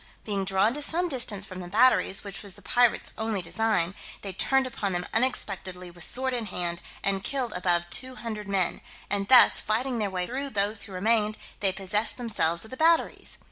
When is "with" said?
5.91-6.03